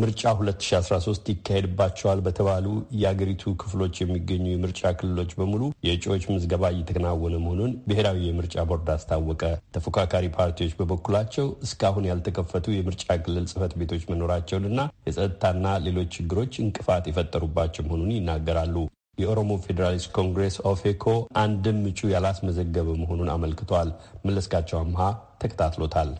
[0.00, 2.66] ምርጫ 2013 ይካሄድባቸዋል በተባሉ
[3.00, 9.42] የአገሪቱ ክፍሎች የሚገኙ የምርጫ ክልሎች በሙሉ የእጩዎች ምዝገባ እየተከናወነ መሆኑን ብሔራዊ የምርጫ ቦርድ አስታወቀ።
[9.76, 14.78] ተፎካካሪ ፓርቲዎች በበኩላቸው እስካሁን ያልተከፈቱ የምርጫ ክልል ጽህፈት ቤቶች መኖራቸውንና
[15.08, 18.76] የጸጥታና ሌሎች ችግሮች እንቅፋት የፈጠሩባቸው መሆኑን ይናገራሉ።
[19.18, 21.04] የኦሮሞ ፌዴራሊስት ኮንግሬስ ኦፌኮ
[21.42, 23.90] አንድም እጩ ያላስመዘገበ መሆኑን አመልክቷል።
[24.26, 25.00] መለስካቸው አምሃ
[25.42, 26.10] ተከታትሎታል።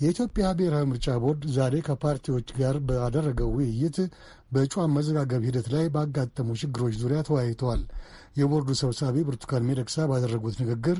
[0.00, 3.98] የኢትዮጵያ ብሔራዊ ምርጫ ቦርድ ዛሬ ከፓርቲዎች ጋር ባደረገው ውይይት
[4.54, 7.82] በእጩ አመዘጋገብ ሂደት ላይ ባጋጠሙ ችግሮች ዙሪያ ተወያይተዋል።
[8.36, 10.98] የቦርዱ ሰብሳቢ ብርቱካን ሚደቅሳ ባደረጉት ንግግር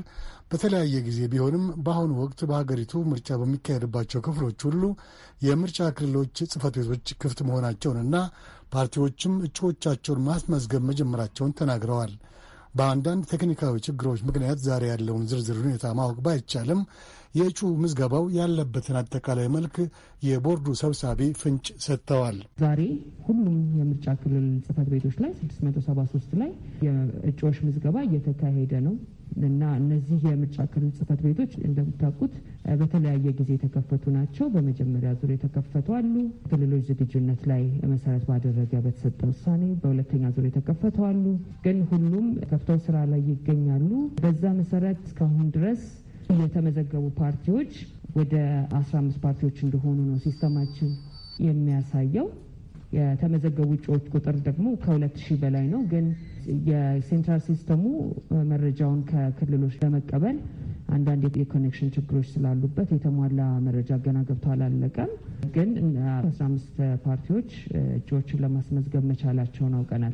[0.51, 4.83] በተለያየ ጊዜ ቢሆንም በአሁኑ ወቅት በሀገሪቱ ምርጫ በሚካሄድባቸው ክፍሎች ሁሉ
[5.41, 8.15] የምርጫ ክልሎች ጽህፈት ቤቶች ክፍት መሆናቸውንና
[8.73, 12.13] ፓርቲዎችም እጩዎቻቸውን ማስመዝገብ መጀመራቸውን ተናግረዋል።
[12.75, 16.79] በአንዳንድ ቴክኒካዊ ችግሮች ምክንያት ዛሬ ያለውን ዝርዝር ሁኔታ ማወቅ ባይቻልም
[17.33, 19.75] የእጩ ምዝገባው ያለበትን አጠቃላይ መልክ
[20.23, 22.81] የቦርዱ ሰብሳቢ ፍንጭ ሰጥተዋል። ዛሬ
[23.25, 26.51] ሁሉም የምርጫ ክልል ጽህፈት ቤቶች ላይ 673 ላይ
[26.85, 28.95] የእጩዎች ምዝገባ እየተካሄደ ነው
[29.43, 32.33] እና እነዚህ የምርጫ ክልል ጽህፈት ቤቶች እንደምታውቁት
[32.81, 36.13] በተለያየ ጊዜ የተከፈቱ ናቸው። በመጀመሪያ ዙር የተከፈቱ አሉ።
[36.49, 37.63] ክልሎች ዝግጁነት ላይ
[37.93, 41.25] መሰረት ባደረገ በተሰጠ ውሳኔ በሁለተኛ ዙር የተከፈቱ አሉ።
[41.65, 43.89] ግን ሁሉም ከፍተው ስራ ላይ ይገኛሉ።
[44.21, 45.83] በዛ መሰረት እስካሁን ድረስ
[46.41, 47.73] የተመዘገቡ ፓርቲዎች
[48.15, 48.33] ወደ
[48.77, 50.89] 15 ፓርቲዎች እንደሆኑ ነው system ኣችን
[51.45, 52.27] የሚያሳየው።
[52.93, 56.05] የተመዘገቡ እጩዎች ቁጥር ደግሞ ከሁለት ሺህ በላይ ነው። ግን
[56.69, 57.83] የ central system ኡ
[58.51, 60.37] መረጃውን ከክልሎች ለመቀበል
[60.89, 65.11] አንዳንድ የ connection ችግሮች ስላሉበት የተሟላ መረጃ ገና ገብቶ አላለቀም።
[65.55, 65.69] ግን
[66.19, 67.49] አስራ አምስት ፓርቲዎች
[67.95, 70.13] እጩዎችን ለማስመዝገብ መቻላቸውን አውቀናል።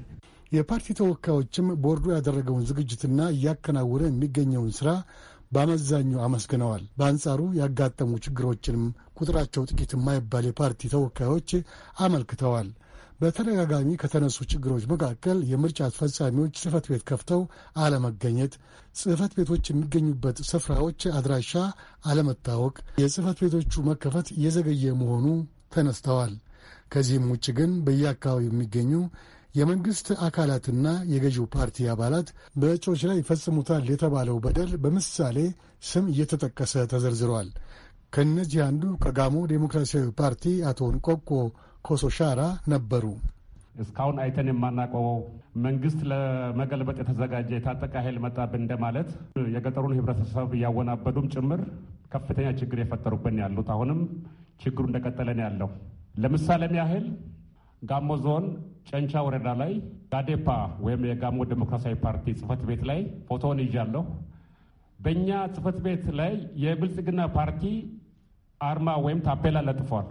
[0.51, 4.89] የፓርቲ ተወካዮችም ቦርዱ ያደረገውን ዝግጅትና እያከናወነ የሚገኘውን ስራ
[5.51, 8.83] በአመዛኙ አመስግነዋል። በአንጻሩ ያጋጠሙ ችግሮችንም
[9.19, 11.49] ቁጥራቸው ጥቂት የማይባል የፓርቲ ተወካዮች
[12.05, 12.69] አመልክተዋል።
[13.21, 17.41] በተደጋጋሚ ከተነሱ ችግሮች መካከል የምርጫ አስፈጻሚዎች ጽህፈት ቤት ከፍተው
[17.83, 18.53] አለመገኘት፣
[18.95, 21.51] ጽህፈት ቤቶች የሚገኙበት ስፍራዎች አድራሻ
[22.05, 25.25] አለመታወቅ፣ የጽህፈት ቤቶቹ መከፈት እየዘገየ መሆኑ
[25.75, 26.35] ተነስተዋል።
[26.93, 28.93] ከዚህም ውጭ ግን በየአካባቢው የሚገኙ
[29.55, 35.37] የመንግሥት አካላትና የገዢው ፓርቲ አባላት በእጩዎች ላይ ይፈጽሙታል የተባለው በደል በምሳሌ
[35.83, 37.49] ስም እየተጠቀሰ ተዘርዝሯል።
[38.13, 41.29] ከእነዚህ አንዱ ከጋሞ ዴሞክራሲያዊ ፓርቲ አቶ ንቆቆ
[41.85, 43.05] ኮሶሻራ ነበሩ።
[43.83, 45.05] እስካሁን አይተን የማናውቀው
[45.65, 49.09] መንግስት ለመገልበጥ የተዘጋጀ የታጠቀ ኃይል መጣብን እንደማለት
[49.53, 51.61] የገጠሩን ህብረተሰብ እያወናበዱም ጭምር
[52.13, 53.99] ከፍተኛ ችግር የፈጠሩብን ያሉት አሁንም
[54.63, 55.69] ችግሩ እንደቀጠለን ያለው
[56.15, 57.05] ለምሳሌም ያህል
[57.81, 58.45] ጋሞ ዞን
[58.89, 59.71] ጨንቻ ወረዳ ላይ
[60.11, 60.47] ጋዴፓ
[60.85, 64.03] ወይም የጋሞ ዴሞክራሲያዊ ፓርቲ ጽህፈት ቤት ላይ ፎቶውን ይዣለሁ።
[64.99, 66.33] በእኛ ጽህፈት ቤት ላይ
[66.63, 67.63] የብልጽግና ፓርቲ
[68.61, 70.07] አርማ ወይም ታፔላ ለጥፏል።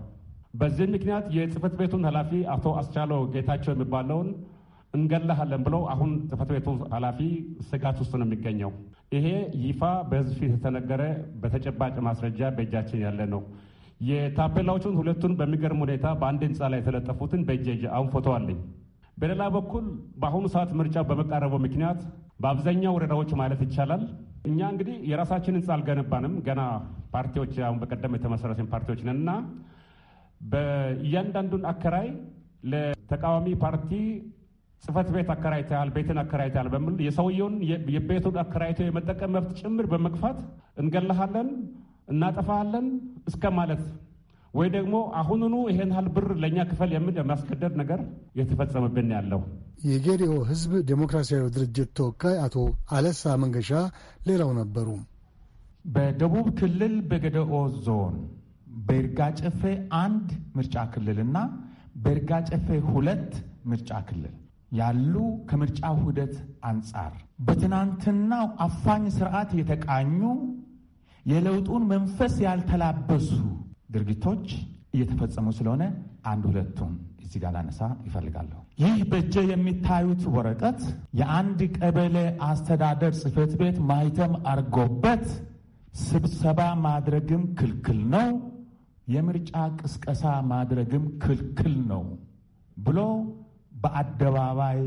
[0.60, 4.28] በዚህ ምክንያት የጽህፈት ቤቱን ኃላፊ አቶ አስቻለው ጌታቸው የሚባለውን
[4.94, 7.18] እንገላሃለን ብለው አሁን ጽህፈት ቤቱ ኃላፊ
[7.68, 8.70] ስጋት ውስጥ ነው የሚገኘው።
[9.12, 9.26] ይሄ
[9.64, 11.02] ይፋ በህዝብ ፊት የተነገረ
[11.42, 13.42] በተጨባጭ ማስረጃ በእጃችን ያለ ነው።
[14.00, 18.58] የታፔላዎቹን ሁለቱን በሚገርም ሁኔታ በአንድ ህንፃ ላይ የተለጠፉትን በእጄ አሁን ፎቶ አለኝ።
[19.16, 19.84] በሌላ በኩል
[20.20, 22.00] በአሁኑ ሰዓት ምርጫ በመቃረቡ ምክንያት
[22.42, 24.02] በአብዛኛው ወረዳዎች ማለት ይቻላል
[24.48, 26.60] እኛ እንግዲህ የራሳችን ህንፃ አልገነባንም። ገና
[27.14, 29.30] ፓርቲዎች አሁን በቀደም የተመሰረትን ፓርቲዎች ነን እና
[30.44, 32.08] በእያንዳንዱን አከራይ
[32.72, 33.90] ለተቃዋሚ ፓርቲ
[34.84, 37.54] ጽህፈት ቤት አከራይተሃል፣ ቤትን አከራይተሃል በሚል የሰውየውን
[37.94, 40.38] የቤቱን አከራይቶ የመጠቀም መብት ጭምር በመግፋት
[40.82, 41.48] እንገላሃለን
[42.08, 42.86] እናጠፋለን
[43.30, 43.82] እስከ ማለት
[44.54, 48.00] ወይ ደግሞ አሁኑኑ ይሄን ያህል ብር ለእኛ ክፈል የሚል የማስገደድ ነገር
[48.38, 49.40] የተፈጸመብን ያለው።
[49.88, 52.56] የጌዲኦ ህዝብ ዴሞክራሲያዊ ድርጅት ተወካይ አቶ
[52.96, 53.70] አለሳ መንገሻ
[54.28, 54.88] ሌላው ነበሩ።
[55.94, 57.52] በደቡብ ክልል በገደኦ
[57.84, 58.16] ዞን
[58.88, 59.62] በይርጋ ጨፌ
[60.00, 60.26] አንድ
[60.56, 61.36] ምርጫ ክልልና
[62.04, 63.30] በይርጋ ጨፌ ሁለት
[63.70, 64.34] ምርጫ ክልል
[64.78, 65.14] ያሉ
[65.50, 66.34] ከምርጫ ውህደት
[66.70, 67.12] አንጻር
[67.46, 70.20] በትናንትናው አፋኝ ስርዓት የተቃኙ
[71.28, 73.30] የለውጡን መንፈስ ያልተላበሱ
[73.94, 74.46] ድርጊቶች
[74.94, 75.82] እየተፈጸሙ ስለሆነ
[76.24, 76.92] አንድ ሁለቱን
[77.22, 80.80] እዚህ ጋር ላነሳ ይፈልጋለሁ። ይህ በእጄ የሚታዩት ወረቀት
[81.18, 82.16] የአንድ ቀበሌ
[82.48, 85.26] አስተዳደር ጽሕፈት ቤት ማህተም አርጎበት
[86.02, 88.28] ስብሰባ ማድረግም ክልክል ነው፣
[89.06, 92.02] የምርጫ ቅስቀሳ ማድረግም ክልክል ነው
[92.76, 92.98] ብሎ
[93.82, 94.80] በአደባባይ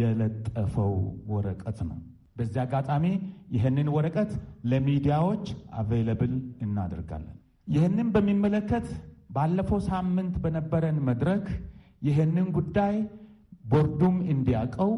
[0.00, 0.94] የለጠፈው
[1.32, 1.98] ወረቀት ነው።
[2.36, 3.04] በዚህ አጋጣሚ
[3.54, 4.30] ይህንን ወረቀት
[4.70, 5.44] ለሚዲያዎች
[5.80, 6.34] አቬይለብል
[6.64, 7.36] እናደርጋለን።
[7.68, 8.86] ይህንን በሚመለከት
[9.30, 11.46] ባለፈው ሳምንት በነበረን መድረክ
[12.02, 12.94] ይህንን ጉዳይ
[13.72, 14.92] ቦርዱም እንዲያውቀው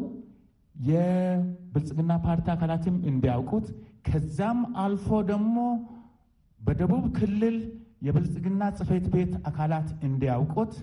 [0.75, 3.67] የብልጽግና ፓርቲ አካላትም እንዲያውቁት
[4.07, 5.57] ከዛም አልፎ ደግሞ
[6.61, 7.57] በደቡብ ክልል
[8.07, 10.73] የብልጽግና ጽሕፈት ቤት አካላት እንዲያውቁት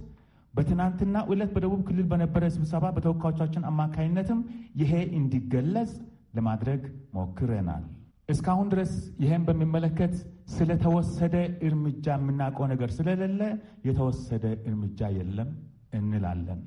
[0.55, 4.39] በትናንትና ዕለት በደቡብ ክልል በነበረ ስብሰባ በተወካዮቻችን አማካኝነትም
[4.81, 5.91] ይሄ እንዲገለጽ
[6.35, 6.83] ለማድረግ
[7.15, 7.85] ሞክረናል።
[8.29, 8.93] እስካሁን ድረስ
[9.23, 10.15] ይህን በሚመለከት
[10.55, 11.37] ስለተወሰደ
[11.69, 13.41] እርምጃ የምናውቀው ነገር ስለሌለ
[13.89, 15.51] የተወሰደ እርምጃ የለም
[15.99, 16.61] እንላለን።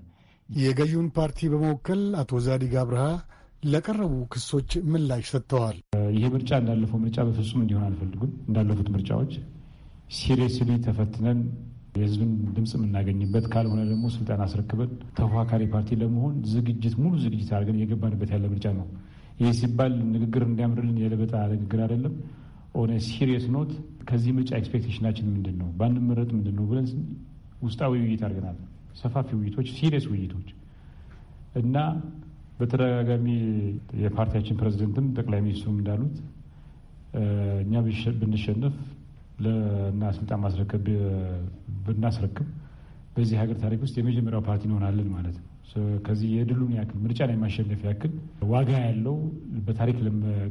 [0.50, 3.06] የገዢውን ፓርቲ በመወከል አቶ ዛዲግ አብርሃ
[3.66, 5.78] ለቀረቡ ክሶች ምላሽ ሰጥተዋል።
[6.16, 9.32] ይህ ምርጫ እንዳለፈው ምርጫ በፍጹም እንዲሆን አልፈልጉም። እንዳለፉት ምርጫዎች
[10.18, 11.40] seriously ተፈትነን
[11.96, 18.32] የህዝብን ድምፅ የምናገኝበት ካልሆነ ደግሞ ስልጣን አስረክበን ተፎካካሪ ፓርቲ ለመሆን ዝግጅት ሙሉ ዝግጅት አድርገን እየገባንበት
[18.36, 18.88] ያለ ምርጫ ነው።
[19.40, 22.14] ይህ ሲባል ንግግር እንዲያምርልን የለበጣ ንግግር አይደለም።
[22.76, 23.72] on a serious note
[24.10, 26.88] ከዚህ ምርጫ expectation ኣችን ምንድን ነው፣ ባንመረጥ ምንድን ነው ብለን
[27.62, 28.58] ውስጣዊ ውይይት አድርገናል።
[29.02, 30.48] ሰፋፊ ውይይቶች፣ serious ውይይቶች
[31.62, 31.78] እና
[32.60, 33.28] በተደጋጋሚ
[34.02, 36.18] የፓርቲያችን ፕሬዚደንትም ጠቅላይ ሚኒስትሩም እንዳሉት
[37.64, 37.74] እኛ
[38.22, 38.76] ብንሸነፍ
[39.44, 40.86] እና ስልጣን ማስረከብ
[41.86, 42.48] ብናስረክብ
[43.16, 45.48] በዚህ ሀገር ታሪክ ውስጥ የመጀመሪያው ፓርቲ እንሆናለን ማለት ነው።
[46.06, 48.12] ከዚህ የድሉን ያክል ምርጫ ላይ ማሸነፍ ያክል
[48.50, 49.16] ዋጋ ያለው
[49.68, 49.98] በታሪክ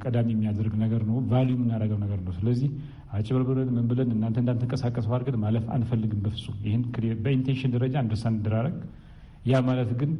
[0.03, 2.71] ቀዳሚ የሚያደርግ ነገር ነው። value የምናደርገው ነገር ነው። ስለዚህ
[3.13, 6.83] አጭበርብረን ምን ብለን እናንተ እንዳንተንቀሳቀሱ አድርገን ማለፍ አንፈልግም በፍጹም። ይህን
[7.25, 8.77] በ intention ደረጃ understand እንደራረግ።
[9.47, 10.13] ያ ማለት ግን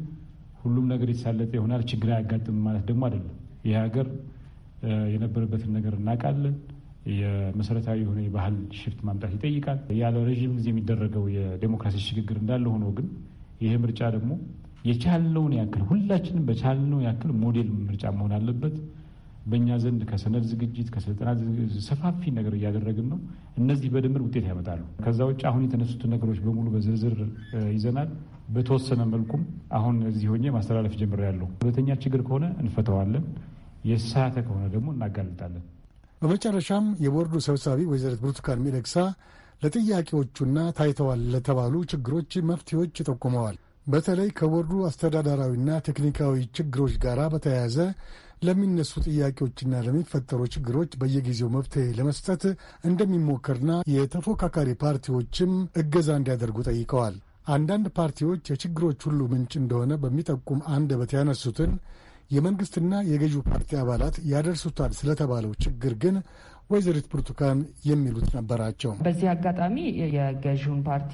[0.61, 3.35] ሁሉም ነገር የተሳለጠ ይሆናል ችግር አያጋጥም ማለት ደግሞ አይደለም።
[3.65, 4.07] ይህ ሀገር
[5.13, 6.55] የነበረበትን ነገር እናውቃለን።
[7.13, 13.07] የመሰረታዊ የሆነ የባህል shift ማምጣት ይጠይቃል። ያለ ረዥም ጊዜ የሚደረገው የዴሞክራሲ ሽግግር እንዳለ ሆኖ ግን
[13.61, 14.31] ይሄ ምርጫ ደግሞ
[14.83, 18.75] የቻልነውን ያክል ሁላችንም በቻልነው ያክል ሞዴል ምርጫ መሆን አለበት።
[19.45, 21.29] በእኛ ዘንድ ከሰነድ ዝግጅት ከስልጠና
[21.87, 23.19] ሰፋፊ ነገር እያደረግን ነው።
[23.59, 27.15] እነዚህ በድምር ውጤት ያመጣሉ። ከዛ ውጭ አሁን የተነሱትን ነገሮች በሙሉ በዝርዝር
[27.73, 28.09] ይዘናል።
[28.55, 29.41] በተወሰነ መልኩም
[29.71, 33.25] አሁን እዚህ ሆኜ ማስተላለፍ ጀምሬያለሁ። ሁለተኛ ችግር ከሆነ እንፈተዋለን፣
[33.89, 35.63] የሳተ ከሆነ ደግሞ እናጋልጣለን።
[36.21, 38.95] በመጨረሻም የቦርዱ ሰብሳቢ ወይዘሪት ብርቱካን ሚደቅሳ
[39.63, 43.57] ለጥያቄዎቹና ታይተዋል ለተባሉ ችግሮች መፍትሄዎች ጠቁመዋል።
[43.87, 47.77] በተለይ ከቦርዱ አስተዳደራዊና ቴክኒካዊ ችግሮች ጋር በተያያዘ
[48.43, 52.43] ለሚነሱ ጥያቄዎችና ለሚፈጠሩ ችግሮች በየጊዜው መፍትሄ ለመስጠት
[52.89, 55.51] እንደሚሞከርና የተፎካካሪ ፓርቲዎችም
[55.81, 57.15] እገዛ እንዲያደርጉ ጠይቀዋል።
[57.49, 61.71] አንዳንድ ፓርቲዎች የችግሮች ሁሉ ምንጭ እንደሆነ በሚጠቁም አንደበት ያነሱትን
[62.31, 66.15] የመንግሥትና የገዢው ፓርቲ አባላት ያደርሱታል ስለተባለው ችግር ግን
[66.69, 69.75] ወይዘሪት ብርቱካን የሚሉት ነበራቸው። በዚህ አጋጣሚ
[70.15, 71.13] የገዢውን ፓርቲ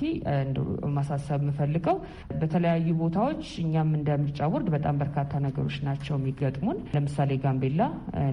[0.98, 1.98] ማሳሰብ የምፈልገው
[2.42, 7.82] በተለያዩ ቦታዎች እኛም እንደ ምርጫ ቦርድ በጣም በርካታ ነገሮች ናቸው የሚገጥሙን። ለምሳሌ ጋምቤላ፣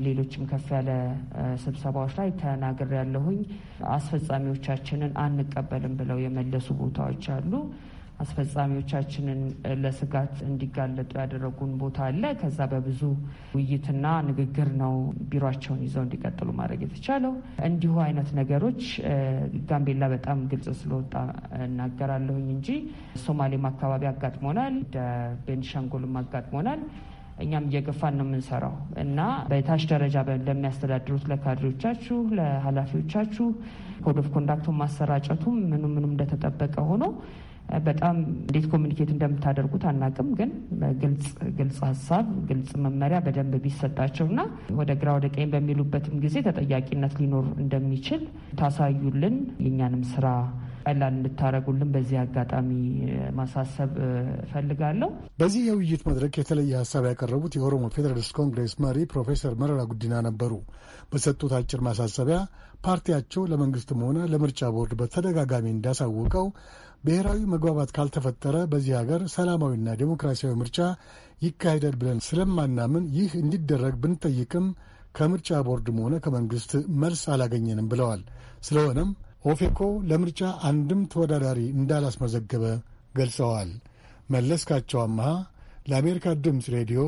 [0.06, 0.90] ሌሎችም ከፍ ያለ
[1.64, 3.40] ስብሰባዎች ላይ ተናግሬ ያለሁኝ
[3.96, 7.52] አስፈጻሚዎቻችንን አንቀበልም ብለው የመለሱ ቦታዎች አሉ።
[8.22, 9.40] አስፈጻሚዎቻችንን
[9.82, 13.00] ለስጋት እንዲጋለጡ ያደረጉን ቦታ አለ። ከዛ በብዙ
[13.56, 14.94] ውይይትና ንግግር ነው
[15.30, 17.34] ቢሮቸውን ይዘው እንዲቀጥሉ ማድረግ የተቻለው።
[17.68, 18.82] እንዲሁ አይነት ነገሮች
[19.68, 21.14] ጋምቤላ በጣም ግልጽ ስለወጣ
[21.66, 22.68] እናገራለሁኝ እንጂ
[23.26, 24.76] ሶማሌም አካባቢ አጋጥሞናል፣
[25.46, 26.80] ቤንሻንጉልም አጋጥሞናል።
[27.44, 30.14] እኛም እየገፋን ነው የምንሰራው እና በታች ደረጃ
[30.46, 33.46] ለሚያስተዳድሩት ለካድሬዎቻችሁ፣ ለኃላፊዎቻችሁ
[34.04, 37.04] code of conduct ኡን ማሰራጨቱም ምኑ ምኑም እንደተጠበቀ ሆኖ
[37.86, 40.50] በጣም እንዴት communicate እንደምታደርጉት አናቅም፣ ግን
[41.02, 41.26] ግልጽ
[41.58, 44.40] ግልጽ ሀሳብ ግልጽ መመሪያ በደንብ ቢሰጣቸውና
[44.80, 48.22] ወደ ግራ ወደ ቀኝ በሚሉበትም ጊዜ ተጠያቂነት ሊኖር እንደሚችል
[48.60, 50.26] ታሳዩልን የእኛንም ስራ
[50.86, 52.68] ቀላል እንድታደረጉልን በዚህ አጋጣሚ
[53.38, 53.92] ማሳሰብ
[54.44, 55.08] እፈልጋለሁ።
[55.40, 60.52] በዚህ የውይይት መድረክ የተለየ ሀሳብ ያቀረቡት የኦሮሞ ፌዴራሊስት ኮንግሬስ መሪ ፕሮፌሰር መረራ ጉዲና ነበሩ።
[61.12, 62.38] በሰጡት አጭር ማሳሰቢያ
[62.86, 66.46] ፓርቲያቸው ለመንግስትም ሆነ ለምርጫ ቦርድ በተደጋጋሚ እንዳሳወቀው
[67.04, 70.78] ብሔራዊ መግባባት ካልተፈጠረ በዚህ ሀገር ሰላማዊና ዴሞክራሲያዊ ምርጫ
[71.42, 74.66] ይካሄዳል ብለን ስለማናምን ይህ እንዲደረግ ብንጠይቅም
[75.16, 76.72] ከምርጫ ቦርድም ሆነ ከመንግስት
[77.02, 78.22] መልስ አላገኘንም ብለዋል።
[78.68, 79.10] ስለሆነም
[79.44, 82.64] ኦፌኮ ለምርጫ አንድም ተወዳዳሪ እንዳላስመዘገበ
[83.18, 83.70] ገልጸዋል።
[84.30, 85.28] መለስካቸው አመሃ
[85.90, 87.02] ለአሜሪካ ድምፅ ሬዲዮ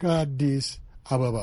[0.00, 0.68] ከአዲስ
[1.10, 1.36] አበባ